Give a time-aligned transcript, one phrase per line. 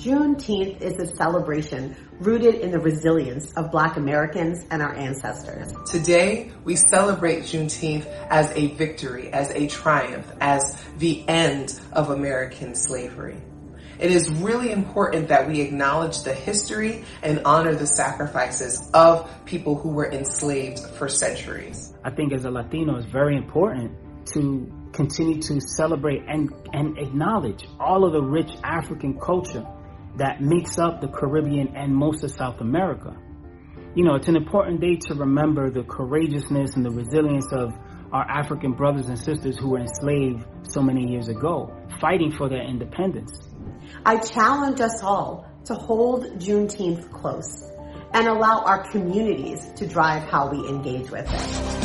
[0.00, 5.74] Juneteenth is a celebration rooted in the resilience of Black Americans and our ancestors.
[5.90, 12.74] Today, we celebrate Juneteenth as a victory, as a triumph, as the end of American
[12.74, 13.42] slavery.
[13.98, 19.74] It is really important that we acknowledge the history and honor the sacrifices of people
[19.74, 21.92] who were enslaved for centuries.
[22.02, 23.92] I think as a Latino, it's very important
[24.32, 29.66] to continue to celebrate and, and acknowledge all of the rich African culture
[30.16, 33.16] that makes up the Caribbean and most of South America.
[33.94, 37.74] You know, it's an important day to remember the courageousness and the resilience of
[38.12, 42.62] our African brothers and sisters who were enslaved so many years ago, fighting for their
[42.62, 43.48] independence.
[44.04, 47.70] I challenge us all to hold Juneteenth close
[48.12, 51.80] and allow our communities to drive how we engage with it.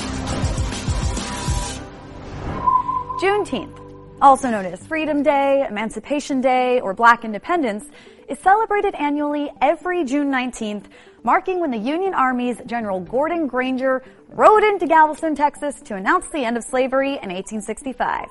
[3.21, 3.79] Juneteenth,
[4.21, 7.85] also known as Freedom Day, Emancipation Day, or Black Independence,
[8.27, 10.85] is celebrated annually every June 19th,
[11.23, 16.43] marking when the Union Army's General Gordon Granger rode into Galveston, Texas to announce the
[16.43, 18.27] end of slavery in 1865.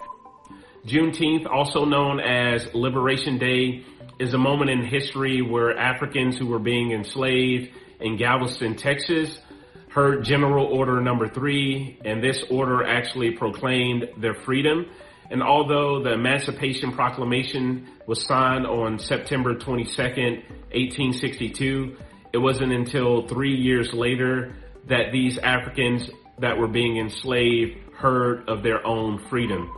[0.86, 3.84] Juneteenth, also known as Liberation Day,
[4.18, 7.70] is a moment in history where Africans who were being enslaved
[8.00, 9.38] in Galveston, Texas,
[9.88, 14.86] heard General Order Number Three, and this order actually proclaimed their freedom.
[15.30, 21.96] And although the Emancipation Proclamation was signed on September 22nd, 1862,
[22.32, 24.54] it wasn't until three years later
[24.86, 29.70] that these Africans that were being enslaved heard of their own freedom.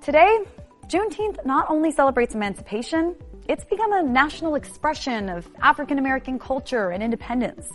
[0.00, 0.40] Today,
[0.86, 3.14] Juneteenth not only celebrates emancipation,
[3.48, 7.68] it's become a national expression of African American culture and independence.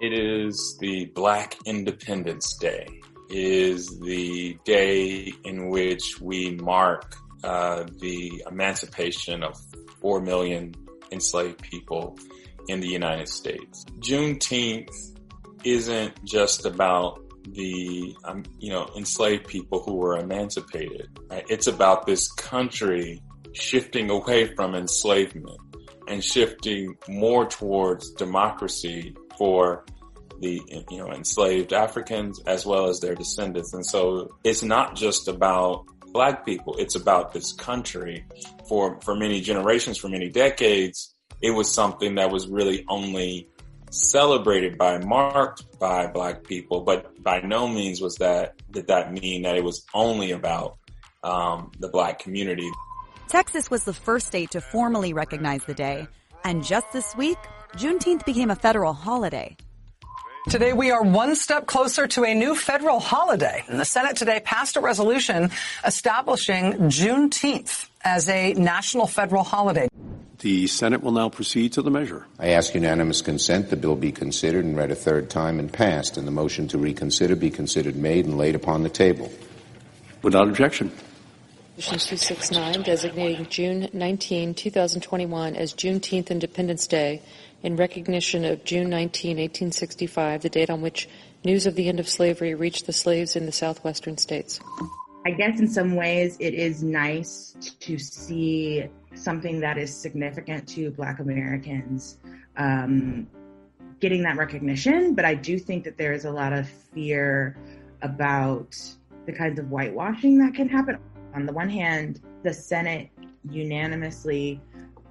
[0.00, 2.86] It is the Black Independence Day
[3.30, 9.56] is the day in which we mark uh, the emancipation of
[10.00, 10.74] 4 million
[11.12, 12.18] enslaved people
[12.68, 13.84] in the United States.
[14.00, 14.90] Juneteenth
[15.64, 17.20] isn't just about
[17.52, 21.08] the um, you know enslaved people who were emancipated.
[21.30, 21.44] Right?
[21.48, 25.60] It's about this country shifting away from enslavement
[26.08, 29.84] and shifting more towards democracy for
[30.40, 33.72] the you know enslaved Africans as well as their descendants.
[33.72, 38.24] And so it's not just about black people, it's about this country.
[38.68, 43.48] For for many generations, for many decades, it was something that was really only
[43.90, 49.42] celebrated by marked by black people, but by no means was that did that mean
[49.42, 50.78] that it was only about
[51.22, 52.68] um, the black community.
[53.28, 56.06] Texas was the first state to formally recognize the day,
[56.44, 57.38] and just this week,
[57.76, 59.56] Juneteenth became a federal holiday.
[60.50, 63.64] Today we are one step closer to a new federal holiday.
[63.66, 65.50] And the Senate today passed a resolution
[65.86, 69.88] establishing Juneteenth as a national federal holiday.
[70.40, 72.26] The Senate will now proceed to the measure.
[72.38, 76.18] I ask unanimous consent the bill be considered and read a third time and passed,
[76.18, 79.32] and the motion to reconsider be considered made and laid upon the table.
[80.20, 80.92] Without objection.
[81.76, 87.20] Resolution 269 designating June 19, 2021 as Juneteenth Independence Day
[87.64, 91.08] in recognition of June 19, 1865, the date on which
[91.44, 94.60] news of the end of slavery reached the slaves in the southwestern states.
[95.26, 98.84] I guess in some ways it is nice to see
[99.16, 102.18] something that is significant to Black Americans
[102.56, 103.26] um,
[103.98, 107.56] getting that recognition, but I do think that there is a lot of fear
[108.00, 108.76] about
[109.26, 110.98] the kinds of whitewashing that can happen.
[111.34, 113.10] On the one hand, the Senate
[113.50, 114.60] unanimously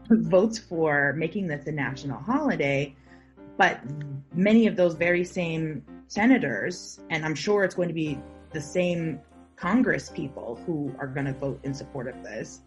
[0.09, 2.95] votes for making this a national holiday,
[3.57, 3.79] but
[4.33, 8.19] many of those very same senators, and I'm sure it's going to be
[8.51, 9.19] the same
[9.55, 12.61] Congress people who are going to vote in support of this,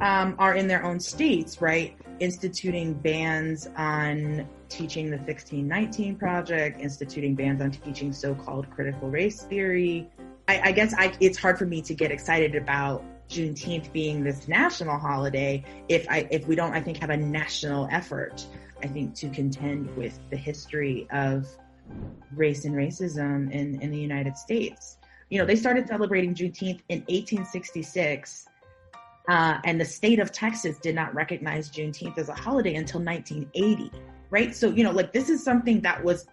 [0.00, 1.96] um, are in their own states, right?
[2.20, 9.42] Instituting bans on teaching the 1619 Project, instituting bans on teaching so called critical race
[9.42, 10.10] theory.
[10.48, 14.48] I, I guess I, it's hard for me to get excited about Juneteenth being this
[14.48, 18.46] national holiday, if I if we don't, I think have a national effort,
[18.82, 21.46] I think to contend with the history of
[22.34, 24.98] race and racism in in the United States.
[25.30, 28.48] You know, they started celebrating Juneteenth in 1866.
[29.26, 33.90] Uh, and the state of Texas did not recognize Juneteenth as a holiday until 1980,
[34.28, 34.54] right?
[34.54, 36.26] So, you know, like this is something that was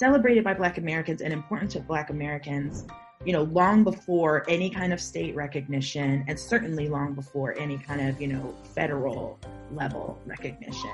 [0.00, 2.84] celebrated by Black Americans and important to Black Americans
[3.24, 8.08] you know, long before any kind of state recognition and certainly long before any kind
[8.08, 9.38] of, you know, federal
[9.72, 10.90] level recognition.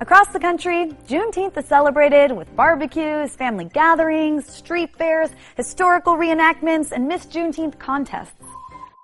[0.00, 7.08] Across the country, Juneteenth is celebrated with barbecues, family gatherings, street fairs, historical reenactments, and
[7.08, 8.44] Miss Juneteenth contests.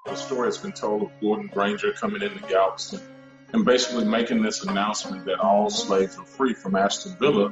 [0.07, 3.01] The story has been told of Gordon Granger coming into Galveston
[3.53, 7.49] and basically making this announcement that all slaves are free from Ashton Villa.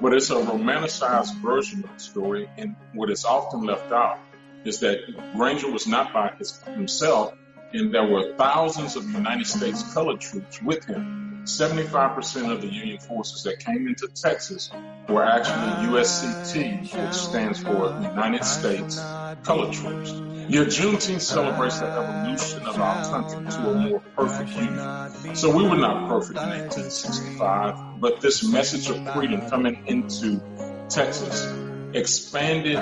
[0.00, 4.18] But it's a romanticized version of the story, and what is often left out
[4.66, 4.98] is that
[5.34, 7.34] Granger was not by his, himself,
[7.72, 11.42] and there were thousands of United States colored troops with him.
[11.44, 14.70] 75% of the Union forces that came into Texas
[15.08, 18.98] were actually USCT, which stands for United States
[19.44, 20.10] Colored Troops.
[20.48, 25.36] Your Juneteenth celebrates the evolution of our country to a more perfect union.
[25.36, 30.42] So we were not perfect in 1865, but this message of freedom coming into
[30.88, 31.46] Texas
[31.94, 32.76] expanded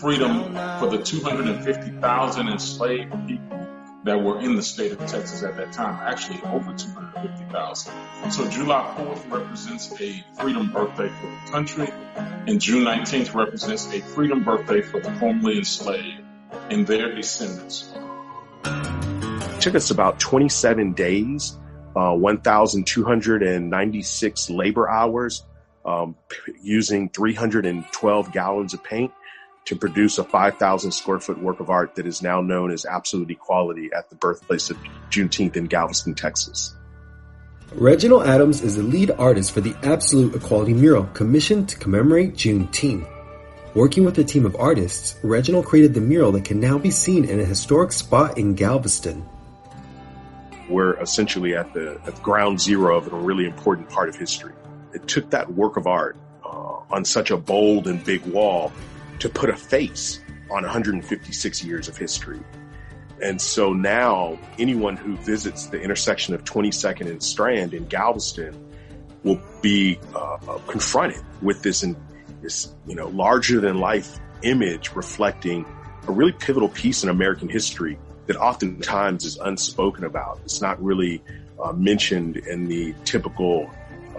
[0.00, 3.66] freedom for the 250,000 enslaved people
[4.04, 7.92] that were in the state of Texas at that time, actually over 250,000.
[8.30, 14.00] So July 4th represents a freedom birthday for the country, and June 19th represents a
[14.00, 16.22] freedom birthday for the formerly enslaved
[16.70, 17.92] and their descendants.
[18.64, 21.58] It took us about 27 days,
[21.94, 25.44] uh, 1,296 labor hours,
[25.84, 26.16] um,
[26.62, 29.12] using 312 gallons of paint
[29.66, 33.30] to produce a 5,000 square foot work of art that is now known as Absolute
[33.30, 34.76] Equality at the birthplace of
[35.10, 36.74] Juneteenth in Galveston, Texas.
[37.74, 43.06] Reginald Adams is the lead artist for the Absolute Equality mural commissioned to commemorate Juneteenth.
[43.74, 47.24] Working with a team of artists, Reginald created the mural that can now be seen
[47.24, 49.24] in a historic spot in Galveston.
[50.68, 54.54] We're essentially at the, at the ground zero of a really important part of history.
[54.92, 58.72] It took that work of art uh, on such a bold and big wall
[59.20, 60.20] to put a face
[60.50, 62.40] on 156 years of history.
[63.22, 68.68] And so now anyone who visits the intersection of 22nd and Strand in Galveston
[69.22, 71.84] will be uh, confronted with this,
[72.40, 75.66] this, you know, larger than life image reflecting
[76.08, 80.40] a really pivotal piece in American history that oftentimes is unspoken about.
[80.44, 81.22] It's not really
[81.62, 83.70] uh, mentioned in the typical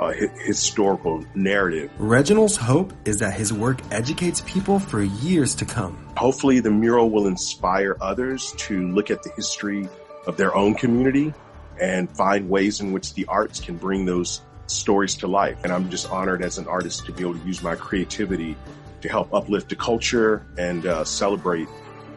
[0.02, 0.12] uh,
[0.44, 1.92] historical narrative.
[2.00, 5.96] Reginald's hope is that his work educates people for years to come.
[6.18, 9.88] Hopefully, the mural will inspire others to look at the history
[10.26, 11.34] of their own community
[11.80, 15.58] and find ways in which the arts can bring those stories to life.
[15.64, 18.56] And I'm just honored as an artist to be able to use my creativity
[19.02, 21.68] to help uplift the culture and uh, celebrate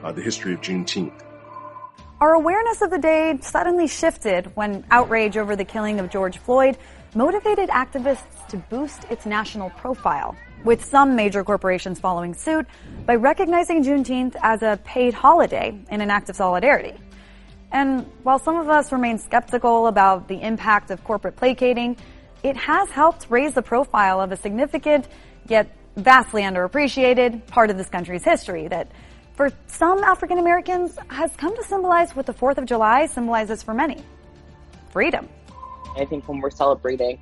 [0.02, 1.20] uh, the history of Juneteenth.
[2.20, 6.78] Our awareness of the day suddenly shifted when outrage over the killing of George Floyd
[7.14, 12.66] motivated activists to boost its national profile, with some major corporations following suit
[13.06, 16.94] by recognizing Juneteenth as a paid holiday in an act of solidarity.
[17.72, 21.96] And while some of us remain skeptical about the impact of corporate placating,
[22.42, 25.08] it has helped raise the profile of a significant,
[25.48, 28.88] yet vastly underappreciated part of this country's history that
[29.34, 33.74] for some African Americans has come to symbolize what the 4th of July symbolizes for
[33.74, 34.02] many.
[34.90, 35.28] Freedom.
[35.96, 37.20] I think when we're celebrating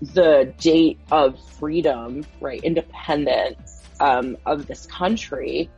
[0.00, 5.70] the date of freedom, right, independence um, of this country,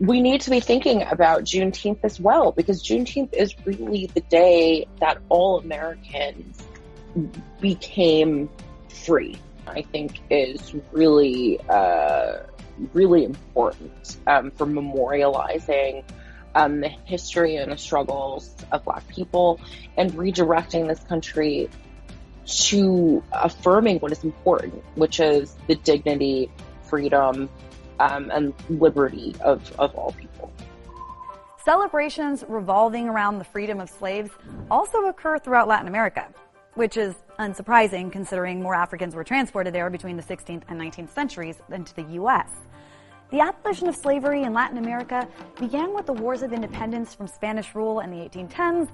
[0.00, 4.86] we need to be thinking about Juneteenth as well, because Juneteenth is really the day
[5.00, 6.62] that all Americans
[7.60, 8.48] became
[8.88, 9.38] free.
[9.66, 12.38] I think is really, uh,
[12.92, 16.04] really important um, for memorializing
[16.58, 19.60] um, the history and the struggles of Black people
[19.96, 21.70] and redirecting this country
[22.46, 26.50] to affirming what is important, which is the dignity,
[26.82, 27.48] freedom,
[28.00, 30.52] um, and liberty of, of all people.
[31.64, 34.30] Celebrations revolving around the freedom of slaves
[34.70, 36.26] also occur throughout Latin America,
[36.74, 41.56] which is unsurprising considering more Africans were transported there between the 16th and 19th centuries
[41.68, 42.48] than to the U.S.
[43.30, 45.28] The abolition of slavery in Latin America
[45.60, 48.88] began with the wars of independence from Spanish rule in the 1810s,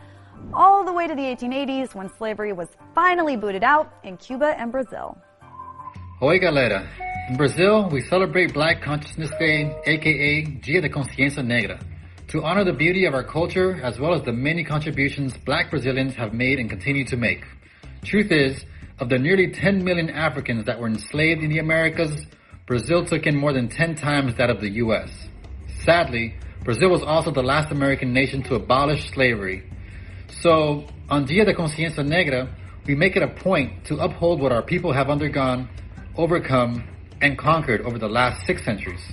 [0.53, 4.73] all the way to the 1880s when slavery was finally booted out in Cuba and
[4.73, 5.17] Brazil.
[6.21, 6.89] Oi, galera.
[7.29, 11.79] In Brazil, we celebrate Black Consciousness Day, aka Dia da Consciência Negra,
[12.27, 16.17] to honor the beauty of our culture as well as the many contributions Black Brazilians
[16.17, 17.45] have made and continue to make.
[18.03, 18.65] Truth is,
[18.99, 22.27] of the nearly 10 million Africans that were enslaved in the Americas,
[22.67, 25.11] Brazil took in more than 10 times that of the U.S.
[25.85, 29.71] Sadly, Brazil was also the last American nation to abolish slavery.
[30.41, 32.49] So, on Dia da Consciência Negra,
[32.87, 35.69] we make it a point to uphold what our people have undergone,
[36.17, 36.89] overcome,
[37.21, 39.13] and conquered over the last six centuries.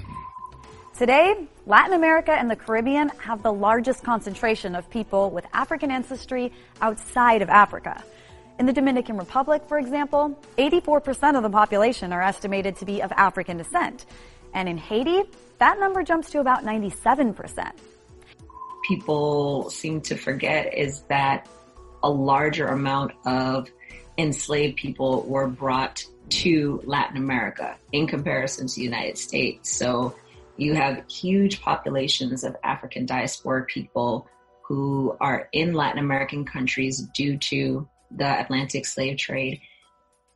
[0.97, 6.53] Today, Latin America and the Caribbean have the largest concentration of people with African ancestry
[6.79, 8.01] outside of Africa.
[8.59, 13.11] In the Dominican Republic, for example, 84% of the population are estimated to be of
[13.13, 14.05] African descent.
[14.53, 15.23] And in Haiti,
[15.57, 17.71] that number jumps to about 97%.
[18.87, 21.47] People seem to forget is that
[22.03, 23.69] a larger amount of
[24.17, 29.75] enslaved people were brought to Latin America in comparison to the United States.
[29.75, 30.15] So
[30.57, 34.27] you have huge populations of African diasporic people
[34.63, 39.61] who are in Latin American countries due to the Atlantic slave trade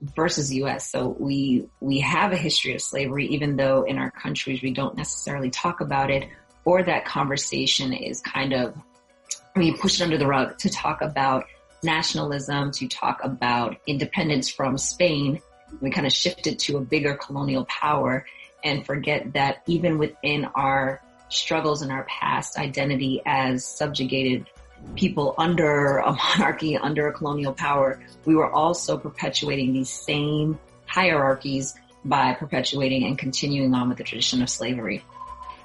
[0.01, 0.91] versus US.
[0.91, 4.97] So we we have a history of slavery even though in our countries we don't
[4.97, 6.27] necessarily talk about it
[6.65, 8.75] or that conversation is kind of
[9.55, 11.45] we push it under the rug to talk about
[11.83, 15.39] nationalism, to talk about independence from Spain.
[15.81, 18.25] We kind of shift it to a bigger colonial power
[18.63, 24.47] and forget that even within our struggles in our past identity as subjugated
[24.95, 31.75] people under a monarchy, under a colonial power, we were also perpetuating these same hierarchies
[32.05, 35.03] by perpetuating and continuing on with the tradition of slavery.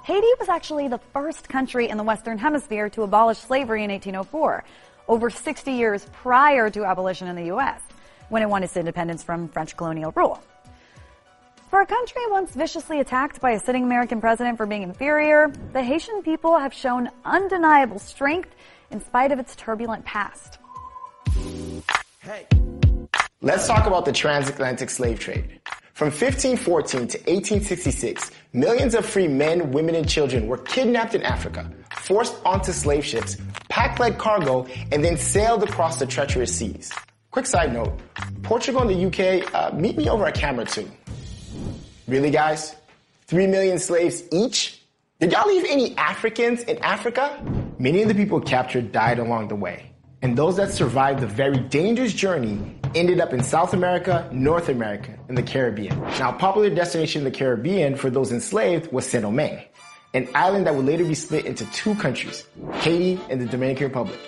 [0.03, 4.63] Haiti was actually the first country in the Western Hemisphere to abolish slavery in 1804,
[5.07, 7.81] over 60 years prior to abolition in the U.S.,
[8.29, 10.41] when it won its independence from French colonial rule.
[11.69, 15.83] For a country once viciously attacked by a sitting American president for being inferior, the
[15.83, 18.49] Haitian people have shown undeniable strength
[18.91, 20.59] in spite of its turbulent past.
[22.19, 22.47] Hey.
[23.41, 25.59] Let's talk about the transatlantic slave trade.
[25.93, 31.71] From 1514 to 1866, millions of free men, women, and children were kidnapped in Africa,
[31.97, 33.37] forced onto slave ships,
[33.69, 36.91] packed like cargo, and then sailed across the treacherous seas.
[37.31, 37.99] Quick side note,
[38.43, 40.89] Portugal and the UK, uh, meet me over a camera too.
[42.07, 42.75] Really guys?
[43.27, 44.81] Three million slaves each?
[45.19, 47.39] Did y'all leave any Africans in Africa?
[47.81, 49.91] Many of the people captured died along the way.
[50.21, 55.17] And those that survived the very dangerous journey ended up in South America, North America,
[55.27, 55.99] and the Caribbean.
[56.19, 59.63] Now, a popular destination in the Caribbean for those enslaved was Saint Domingue,
[60.13, 64.19] an island that would later be split into two countries, Haiti and the Dominican Republic.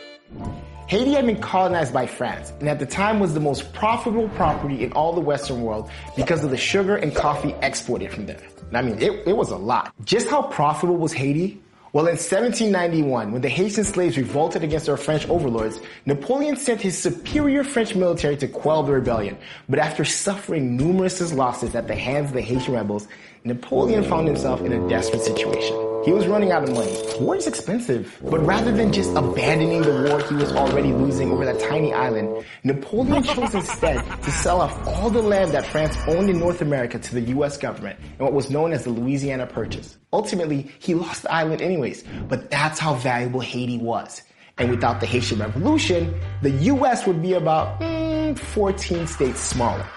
[0.88, 4.84] Haiti had been colonized by France and at the time was the most profitable property
[4.84, 8.42] in all the Western world because of the sugar and coffee exported from there.
[8.74, 9.94] I mean, it, it was a lot.
[10.06, 11.62] Just how profitable was Haiti
[11.94, 16.98] well, in 1791, when the Haitian slaves revolted against their French overlords, Napoleon sent his
[16.98, 19.38] superior French military to quell the rebellion.
[19.70, 23.08] But after suffering numerous losses at the hands of the Haitian rebels,
[23.44, 25.83] Napoleon found himself in a desperate situation.
[26.06, 26.98] He was running out of money.
[27.22, 28.20] War is expensive.
[28.30, 32.46] But rather than just abandoning the war he was already losing over that tiny island,
[32.66, 37.00] Napoleon chose instead to sell off all the land that France owned in North America
[37.00, 39.98] to the US government in what was known as the Louisiana Purchase.
[40.12, 44.24] Ultimately, he lost the island anyways, but that's how valuable Haiti was.
[44.58, 49.88] And without the Haitian Revolution, the US would be about mm, 14 states smaller.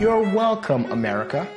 [0.00, 1.48] You're welcome, America.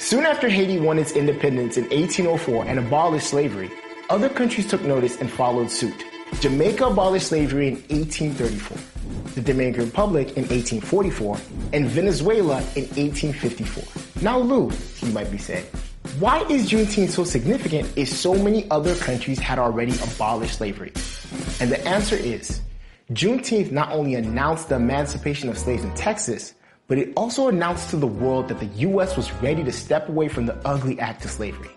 [0.00, 3.70] Soon after Haiti won its independence in 1804 and abolished slavery,
[4.08, 6.06] other countries took notice and followed suit.
[6.40, 8.78] Jamaica abolished slavery in 1834,
[9.34, 11.36] the Dominican Republic in 1844,
[11.74, 14.22] and Venezuela in 1854.
[14.22, 15.66] Now, Lou, you might be saying,
[16.18, 20.92] why is Juneteenth so significant if so many other countries had already abolished slavery?
[21.60, 22.62] And the answer is,
[23.12, 26.54] Juneteenth not only announced the emancipation of slaves in Texas,
[26.90, 29.16] but it also announced to the world that the U.S.
[29.16, 31.70] was ready to step away from the ugly act of slavery.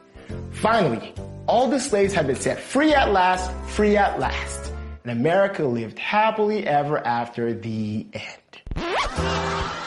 [0.53, 1.13] Finally,
[1.45, 4.71] all the slaves had been set free at last, free at last.
[5.03, 8.61] And America lived happily ever after the end.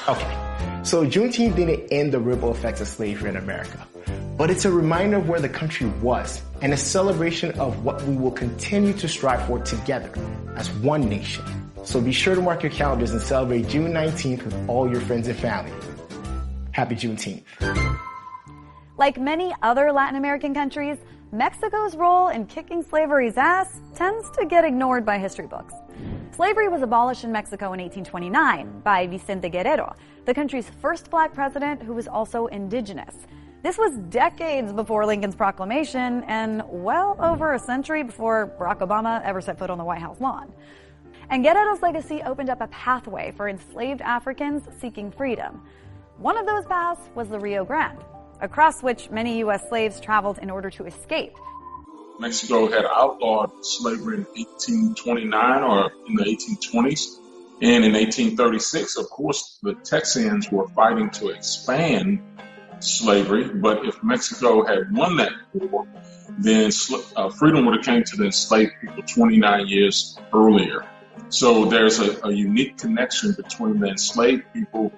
[0.08, 3.84] Okay, so Juneteenth didn't end the ripple effects of slavery in America
[4.36, 8.16] but it's a reminder of where the country was and a celebration of what we
[8.16, 10.12] will continue to strive for together
[10.56, 11.65] as one nation.
[11.86, 15.28] So be sure to mark your calendars and celebrate June 19th with all your friends
[15.28, 15.72] and family.
[16.72, 17.44] Happy Juneteenth.
[18.98, 20.98] Like many other Latin American countries,
[21.30, 25.74] Mexico's role in kicking slavery's ass tends to get ignored by history books.
[26.32, 31.80] Slavery was abolished in Mexico in 1829 by Vicente Guerrero, the country's first black president
[31.80, 33.14] who was also indigenous.
[33.62, 39.40] This was decades before Lincoln's proclamation and well over a century before Barack Obama ever
[39.40, 40.52] set foot on the White House lawn.
[41.28, 45.60] And Guerrero's legacy opened up a pathway for enslaved Africans seeking freedom.
[46.18, 48.02] One of those paths was the Rio Grande,
[48.40, 49.68] across which many U.S.
[49.68, 51.36] slaves traveled in order to escape.
[52.20, 57.18] Mexico had outlawed slavery in 1829 or in the 1820s.
[57.60, 62.22] And in 1836, of course, the Texans were fighting to expand
[62.80, 63.48] slavery.
[63.48, 65.86] But if Mexico had won that war,
[66.38, 66.70] then
[67.16, 70.86] uh, freedom would have came to the enslaved people 29 years earlier.
[71.28, 74.92] So there's a, a unique connection between the enslaved people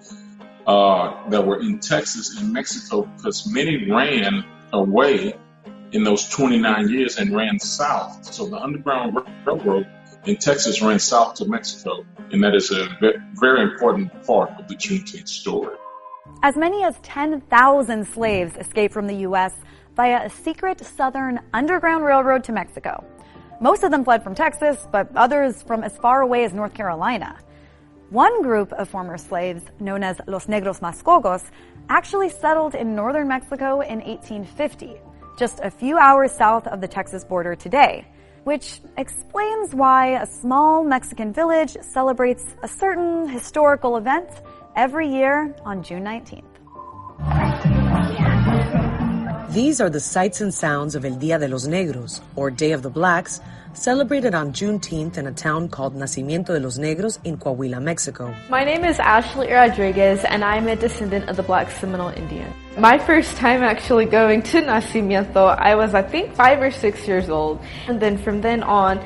[0.67, 5.35] uh, that were in Texas and Mexico because many ran away
[5.93, 8.25] in those 29 years and ran south.
[8.25, 9.87] So the Underground Railroad
[10.27, 12.89] in Texas ran south to Mexico, and that is a
[13.35, 15.75] very important part of the Juneteenth story.
[16.43, 19.55] As many as 10,000 slaves escaped from the U.S.
[19.97, 23.05] via a secret southern underground railroad to Mexico.
[23.61, 27.37] Most of them fled from Texas, but others from as far away as North Carolina.
[28.11, 31.43] One group of former slaves, known as Los Negros Mascogos,
[31.89, 35.01] actually settled in northern Mexico in 1850,
[35.37, 38.07] just a few hours south of the Texas border today,
[38.45, 44.31] which explains why a small Mexican village celebrates a certain historical event
[44.77, 46.58] every year on June 19th.
[49.59, 52.83] These are the sights and sounds of El Día de los Negros, or Day of
[52.83, 53.41] the Blacks,
[53.73, 58.33] celebrated on Juneteenth in a town called Nacimiento de los Negros in Coahuila, Mexico.
[58.49, 62.55] My name is Ashley Rodriguez, and I'm a descendant of the Black Seminole Indian.
[62.79, 67.29] My first time actually going to Nacimiento, I was, I think, five or six years
[67.29, 67.59] old.
[67.89, 69.05] And then from then on,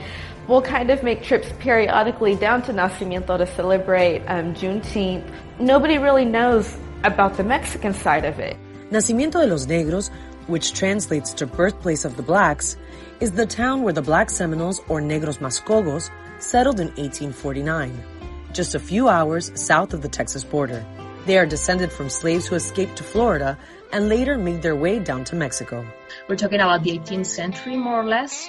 [0.48, 5.24] we'll kind of make trips periodically down to Nacimiento to celebrate um, Juneteenth.
[5.58, 8.58] Nobody really knows about the Mexican side of it.
[8.90, 10.10] Nacimiento de los Negros
[10.46, 12.76] which translates to birthplace of the blacks,
[13.20, 17.92] is the town where the black Seminoles or Negros Mascogos settled in 1849,
[18.52, 20.84] just a few hours south of the Texas border.
[21.26, 23.56] They are descended from slaves who escaped to Florida
[23.92, 25.86] and later made their way down to Mexico.
[26.28, 28.48] We're talking about the 18th century, more or less.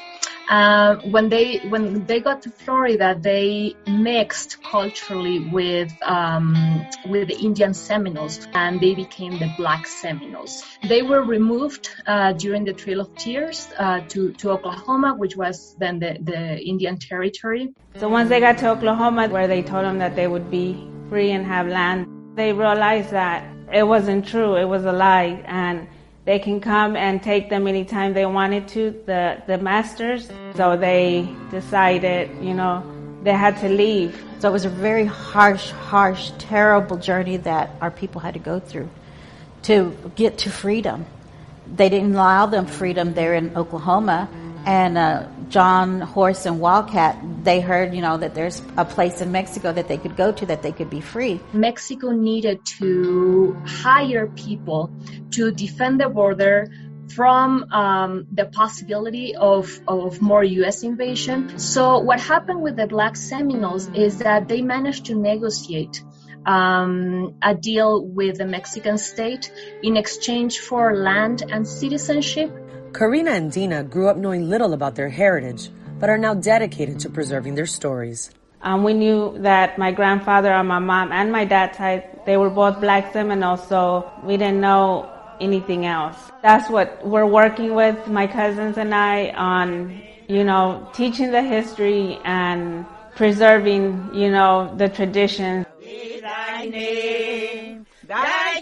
[0.50, 7.38] Uh, when they when they got to Florida, they mixed culturally with um, with the
[7.38, 10.64] Indian Seminoles, and they became the Black Seminoles.
[10.90, 15.76] They were removed uh, during the Trail of Tears uh, to to Oklahoma, which was
[15.80, 17.74] then the, the Indian Territory.
[17.96, 21.32] So once they got to Oklahoma, where they told them that they would be free
[21.32, 25.88] and have land, they realized that it wasn't true; it was a lie, and
[26.26, 30.30] they can come and take them anytime they wanted to, the, the masters.
[30.56, 32.84] So they decided, you know,
[33.24, 34.22] they had to leave.
[34.40, 38.60] So it was a very harsh, harsh, terrible journey that our people had to go
[38.60, 38.90] through
[39.64, 41.06] to get to freedom.
[41.68, 44.30] They didn't allow them freedom there in Oklahoma.
[44.66, 49.32] And uh, John Horse and Wildcat, they heard, you know, that there's a place in
[49.32, 51.40] Mexico that they could go to that they could be free.
[51.52, 54.92] Mexico needed to hire people
[55.32, 56.72] to defend the border
[57.14, 60.84] from um, the possibility of, of more U.S.
[60.84, 61.60] invasion.
[61.60, 66.04] So what happened with the Black Seminoles is that they managed to negotiate
[66.46, 72.52] um, a deal with the Mexican state in exchange for land and citizenship
[72.94, 77.10] Karina and Dina grew up knowing little about their heritage, but are now dedicated to
[77.10, 78.30] preserving their stories.
[78.62, 82.52] Um, we knew that my grandfather on my mom and my dad's side, they were
[82.52, 85.10] both black Seminoles, so we didn't know
[85.42, 86.16] anything else.
[86.44, 92.20] That's what we're working with, my cousins and I, on, you know, teaching the history
[92.24, 95.66] and preserving, you know, the traditions.
[96.22, 98.53] Thy kingdom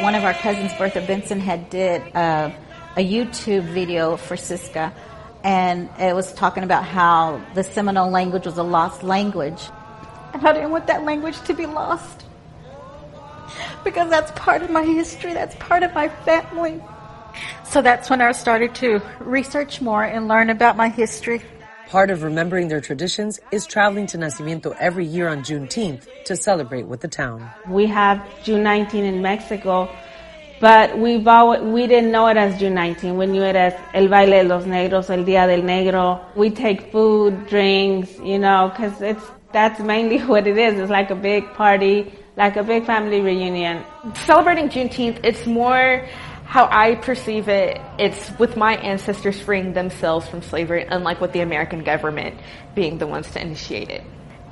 [0.00, 2.50] One of our cousins, Bertha Benson, had did uh,
[2.96, 4.94] a YouTube video for Siska,
[5.44, 9.60] and it was talking about how the Seminole language was a lost language.
[10.32, 12.24] And I didn't want that language to be lost.
[13.84, 16.80] Because that's part of my history, that's part of my family.
[17.64, 21.42] So that's when I started to research more and learn about my history.
[21.90, 26.86] Part of remembering their traditions is traveling to Nacimiento every year on Juneteenth to celebrate
[26.86, 27.50] with the town.
[27.68, 29.92] We have June 19 in Mexico,
[30.60, 33.16] but we've always, we didn't know it as June 19.
[33.16, 36.20] We knew it as El Baile de los Negros, El Día del Negro.
[36.36, 40.78] We take food, drinks, you know, because it's that's mainly what it is.
[40.78, 43.84] It's like a big party, like a big family reunion.
[44.26, 46.06] Celebrating Juneteenth, it's more
[46.50, 51.42] how I perceive it, it's with my ancestors freeing themselves from slavery, unlike with the
[51.42, 52.40] American government
[52.74, 54.02] being the ones to initiate it.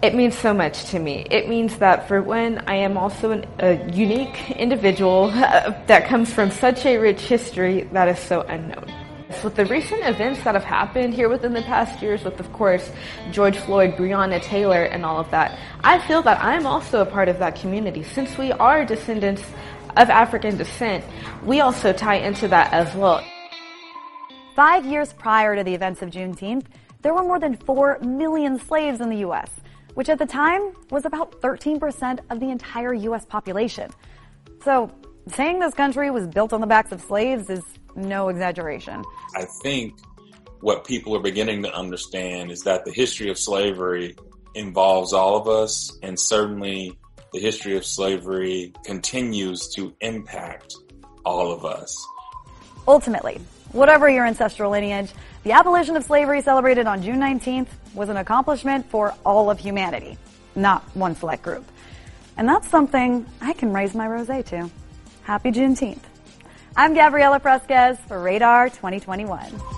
[0.00, 1.26] It means so much to me.
[1.28, 6.52] It means that for when I am also an, a unique individual that comes from
[6.52, 8.94] such a rich history that is so unknown.
[9.42, 12.92] With the recent events that have happened here within the past years, with of course
[13.32, 17.28] George Floyd, Breonna Taylor, and all of that, I feel that I'm also a part
[17.28, 19.42] of that community since we are descendants
[19.96, 21.04] of African descent,
[21.44, 23.24] we also tie into that as well.
[24.54, 26.64] Five years prior to the events of Juneteenth,
[27.02, 29.50] there were more than 4 million slaves in the U.S.,
[29.94, 33.24] which at the time was about 13% of the entire U.S.
[33.24, 33.90] population.
[34.64, 34.90] So,
[35.28, 37.62] saying this country was built on the backs of slaves is
[37.94, 39.04] no exaggeration.
[39.36, 39.94] I think
[40.60, 44.16] what people are beginning to understand is that the history of slavery
[44.54, 46.98] involves all of us, and certainly
[47.32, 50.76] the history of slavery continues to impact
[51.24, 52.06] all of us.
[52.86, 53.40] Ultimately,
[53.72, 55.12] whatever your ancestral lineage,
[55.44, 60.16] the abolition of slavery celebrated on June 19th was an accomplishment for all of humanity,
[60.56, 61.64] not one select group.
[62.36, 64.70] And that's something I can raise my rosé to.
[65.22, 66.02] Happy Juneteenth.
[66.76, 69.77] I'm Gabriela Fresquez for Radar 2021.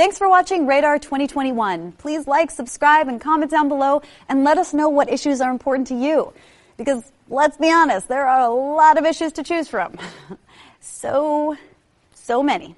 [0.00, 1.92] Thanks for watching Radar 2021.
[1.92, 5.86] Please like, subscribe, and comment down below and let us know what issues are important
[5.88, 6.32] to you.
[6.78, 9.98] Because let's be honest, there are a lot of issues to choose from.
[10.80, 11.54] so,
[12.14, 12.76] so many.